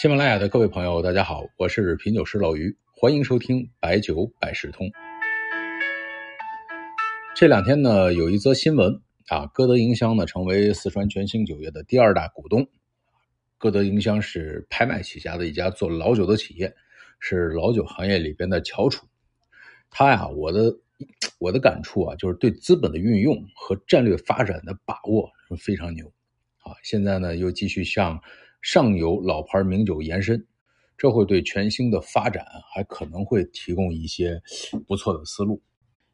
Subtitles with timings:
[0.00, 4.90] 喜马拉雅的各位朋友，大家好，我是品酒师老于，欢迎收听白酒百事通。
[7.36, 8.98] 这两天呢，有一则新闻
[9.28, 12.66] 啊，歌德银香呢成为四川全兴酒业的第二大股东。
[13.58, 16.74] 歌德银香是拍卖起家的一家做老酒的企业，
[17.18, 19.06] 是老酒行业里边的翘楚。
[19.90, 20.74] 他呀，我的
[21.38, 26.10] 我的感触啊，就是对资本的运用和战略发展的把握非常牛
[26.62, 26.72] 啊。
[26.82, 28.18] 现在呢，又继续向
[28.62, 30.46] 上游老牌名酒延伸，
[30.98, 34.40] 这会对全兴的发展还可能会提供一些
[34.86, 35.62] 不错的思路。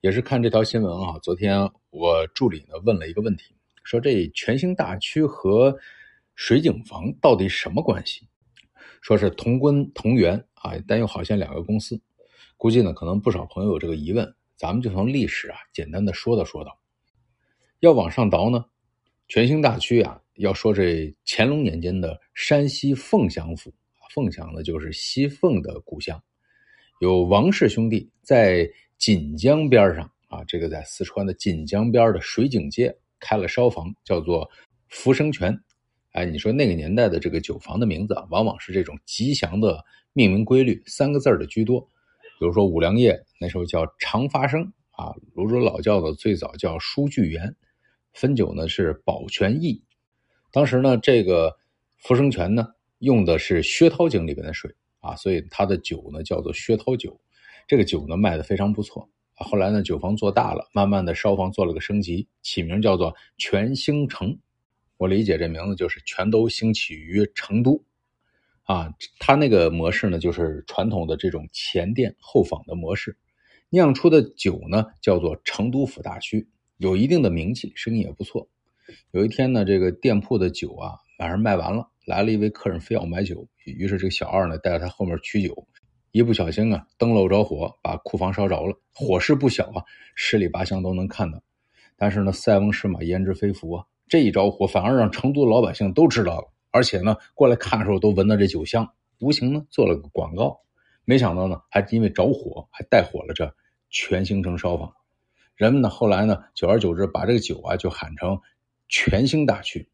[0.00, 5.76] 也是看这条新闻啊，昨天我助理呢问了一个问题，说这全兴大区和
[6.34, 8.26] 水井坊到底什么关系？
[9.02, 12.00] 说是同根同源啊，但又好像两个公司。
[12.56, 16.78] 估计呢，可能不少朋友有这个疑问，咱们就从历史啊简单的说道说道。
[17.80, 18.64] 要往上倒呢，
[19.28, 20.22] 全兴大区啊。
[20.40, 23.70] 要说这乾隆年间的山西凤翔府，
[24.14, 26.20] 凤翔呢就是西凤的故乡，
[27.00, 34.50] 有王氏兄弟在锦江边上啊，这个在四川的锦江边的水井街开了烧房，叫做
[34.88, 35.54] 福生泉。
[36.12, 41.78] 哎，你说那个年代的这个酒坊的名字啊，往往是这种吉祥的命名规律，三个字的居多。
[42.38, 47.54] 比如说五粮液那时候叫长发生啊，泸州老窖的最早叫书聚源，
[48.14, 49.84] 汾酒呢是宝泉驿。
[50.52, 51.56] 当时呢，这个
[51.98, 52.66] 福生泉呢
[52.98, 57.20] 用的是薛涛井里边的水啊，所以它的酒呢叫做薛涛酒。
[57.68, 59.08] 这个酒呢卖的非常不错。
[59.34, 64.38] 后来呢，酒坊做大了，慢慢的烧坊做了个升级，起名叫做全兴城。
[64.96, 67.82] 我理解这名字就是全都兴起于成都
[68.64, 68.92] 啊。
[69.18, 73.16] 它那个模式呢，就是传统的这种前店后坊的模式，
[73.70, 78.46] 酿出的酒呢叫做成都府大曲，有一定的名气，生意也不错。
[79.12, 83.46] 有一天呢，这个店铺的酒啊，晚上卖完了，来了一位客人，非要买酒。
[83.64, 85.66] 于是这个小二呢，带着他后面取酒，
[86.12, 89.84] 一不小心啊，灯笼着火，把库房烧着了，火势不小啊，
[90.14, 91.42] 十里八乡都能看到。
[91.96, 98.88] 但是呢，塞翁失马，焉知非福啊，这一着火，反而让成都的老百姓都知道了，而且呢，过来看的时候都闻到这酒香，
[99.20, 100.60] 无形呢做了个广告。
[101.04, 103.54] 没想到呢，还因为着火，还带火了这
[103.90, 104.92] 全兴城烧坊。
[105.54, 108.40] 人们呢，后来呢，久而久之，把这个酒啊，就喊成。
[108.90, 109.88] 全兴大区，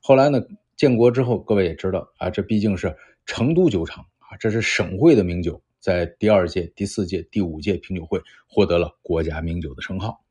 [0.00, 0.40] 后来呢？
[0.76, 10.24] 建国之后，各位也知道啊，这毕竟是成都酒厂啊，这是省会的名酒，在第二届、第四届、第五届品酒会获得了国家名酒的称号。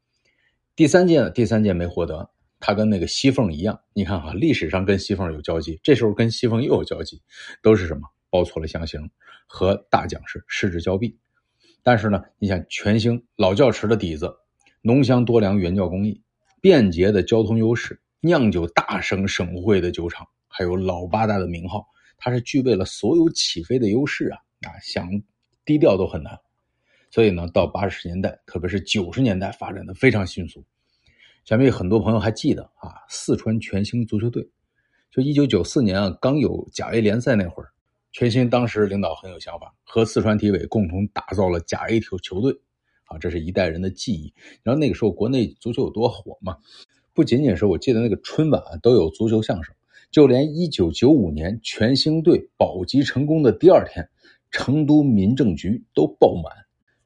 [0.76, 1.30] 第三届呢？
[1.30, 2.30] 第三届没获得，
[2.60, 7.22] 它跟那个西凤一样，你看哈，历史上跟西凤有交集，这时候跟西凤又有交集，
[7.62, 8.02] 都是什么？
[8.30, 9.10] 报错了香型，
[9.48, 11.18] 和大奖是失之交臂。
[11.84, 14.36] 但是呢，你想全兴老窖池的底子，
[14.82, 16.22] 浓香多粮原窖工艺。
[16.64, 21.86] 便捷的交通优势，酿酒大省省会的酒厂，还有老八大的名号，
[22.18, 24.72] 它是具备了所有起飞的优势啊啊！
[24.82, 25.10] 想
[25.66, 26.40] 低调都很难。
[27.12, 30.64] 所以呢，到八十年代，特别是九十年代，发展的非常迅速。
[31.44, 34.50] 想必很多朋友还记得啊，四川全兴足球队，
[35.12, 37.74] 就一九九四年啊，刚有甲 A 联赛那会儿，
[38.14, 42.58] 全兴当时领导很有想法，和四川体委共同打造了甲 A 球球队。
[43.06, 44.34] 啊，这是一代人的记忆。
[44.64, 46.58] 然后那个时候国内足球有多火嘛？
[47.14, 49.76] 不仅仅是我记得那个春晚都有足球相声，
[50.10, 54.10] 就连一九九五年全兴队保级成功的第二天，
[54.50, 56.52] 成都民政局都爆满，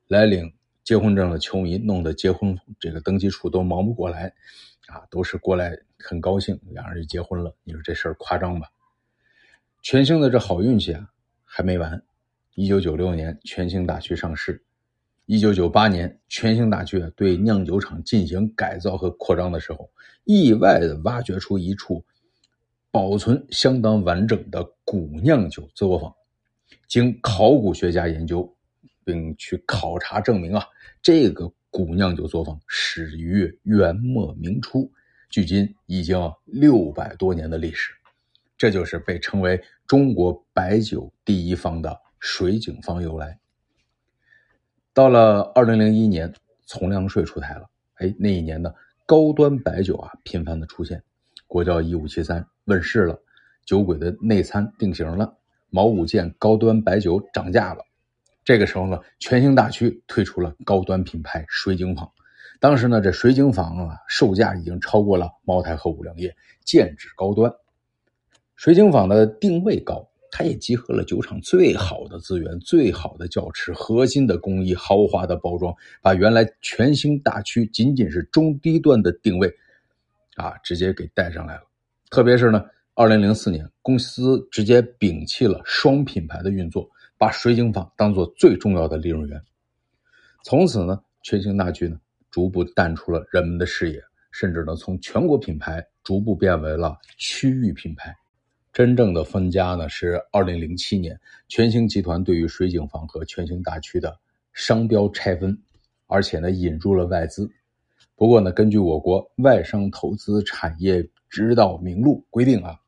[0.07, 0.53] 来领
[0.84, 4.34] 结婚证的球迷弄得结婚这个登记处都忙不过来，
[4.88, 7.53] 啊，都是过来很高兴，两人就结婚了。
[7.66, 8.69] 你说这事儿夸张吧？
[9.81, 11.09] 全兴的这好运气啊，
[11.44, 12.02] 还没完。
[12.56, 14.63] 一九九六年全兴大区上市。
[15.30, 19.92] 一九九八年，全兴大区对酿酒厂进行改造和扩张的时候，
[20.24, 22.06] 意外的挖掘出一处
[22.92, 26.14] 保存相当完整的古酿酒作坊。
[26.88, 28.56] 经考古学家研究，
[29.04, 30.66] 并去考察证明啊，
[31.02, 34.90] 这个古酿酒作坊始于元末明初，
[35.30, 37.92] 距今已经六百多年的历史。
[38.57, 43.38] 这就是被称为中国白酒第一方的水井坊由来。
[44.98, 46.34] 到了二零零一年，
[46.66, 47.70] 从良税出台了。
[47.98, 48.74] 哎，那一年呢，
[49.06, 51.04] 高端白酒啊频繁的出现。
[51.46, 53.22] 国窖一五七三问世了，
[53.64, 55.38] 酒鬼的内参定型了。
[55.70, 57.84] 毛五剑高端白酒涨价了。
[58.44, 62.12] 这个时候呢，全兴大区推出了高端品牌水井坊。
[62.60, 66.36] 当时呢，这水井坊啊，售价已经超过了茅台和五粮液，
[66.66, 67.54] 剑指高端。
[68.56, 70.10] 水井坊的定位高。
[70.29, 79.51] 它也集合了酒厂最好的资源、最好的窖池、核心的工艺、豪华的包装，把原来全兴大区仅仅是中低端的定位，
[80.35, 81.63] 啊，直接给带上来了。
[82.09, 89.41] 特别是呢，二零零四年，公司直接摒弃了双品牌的运作，把水井坊当做最重要的利润源。
[90.44, 91.97] 从此呢，全兴大区呢
[92.31, 94.01] 逐步淡出了人们的视野，
[94.31, 98.15] 甚至呢从全国品牌逐步变为了区域品牌。
[98.77, 104.15] 真正的分家呢是二零零七年，全兴集团对于水井坊和全兴大区的
[104.53, 105.59] 商标拆分，
[106.06, 107.50] 而且呢引入了外资。
[108.15, 112.79] 不过呢，根据我国外商投资产业指导名录规定啊。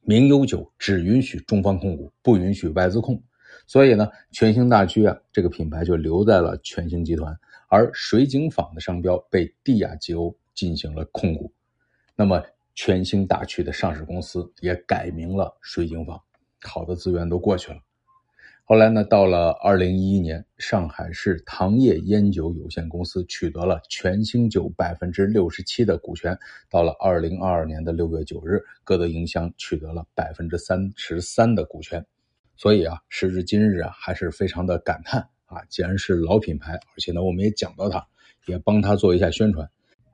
[0.00, 3.22] 名优酒只允许中方控股，不允许外资控，
[3.66, 7.38] 所以呢，全兴大区啊这个品牌就留在了全兴集团，
[7.68, 11.52] 而水井坊的商标被帝亚吉欧进行了控股，
[12.16, 12.42] 那么
[12.78, 16.22] 全兴大区的上市公司也改名了水井坊，
[16.62, 17.78] 好的资源都过去了。
[18.62, 26.38] 后来呢，到了二零一一年，上海市糖业烟酒有限公司取得了全兴酒百分之六十七的股权。
[26.70, 32.06] 到了二零二二年的六月九日，歌德营香取得了百分之三十三的股权。
[32.56, 35.64] 所以啊，时至今日啊，还是非常的感叹啊！
[35.68, 38.06] 既然是老品牌，而且呢，我们也讲到它，
[38.46, 39.68] 也帮它做一下宣传。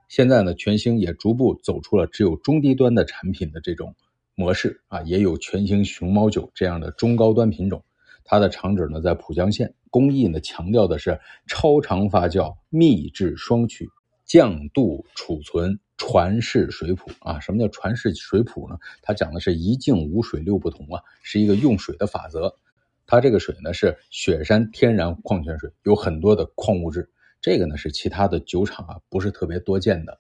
[0.09, 3.95] 现在呢，全兴也逐步走出了只有中低端的产品的这种
[4.35, 7.85] 模式啊，也有全兴熊猫酒这样的中高端品种。
[8.25, 13.89] 它的厂址呢在浦江县，工艺呢强调的是超长发酵、秘制双曲、
[14.25, 17.39] 降度储存、传世水谱啊。
[17.41, 18.79] 什么叫传世水谱呢？
[19.03, 22.57] 它讲的是一净五水六不同啊，是一个用水的法则。
[23.07, 27.11] 它这个水呢是雪山天然矿泉水，有很多的矿物质，
[27.45, 30.19] 这个呢是其他的酒厂啊不是特别多见的。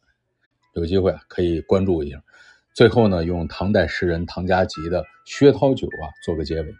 [0.74, 2.22] 有机会啊可以关注一下。
[2.74, 6.74] 最后呢，用唐代诗人唐家吉的《薛涛酒》啊做个结尾。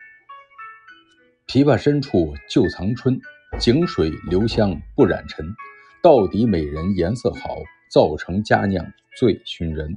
[1.47, 3.19] 琵琶深处旧藏春，
[3.59, 5.47] 井水流香不染尘。
[6.03, 7.57] 到底美人颜色好，
[7.91, 9.97] 造成佳酿醉熏人。